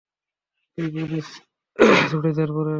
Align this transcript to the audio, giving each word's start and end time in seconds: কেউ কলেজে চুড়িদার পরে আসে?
কেউ 0.73 0.87
কলেজে 0.93 1.19
চুড়িদার 2.09 2.49
পরে 2.55 2.61
আসে? 2.61 2.69